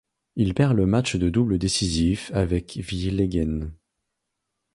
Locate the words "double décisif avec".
1.29-2.77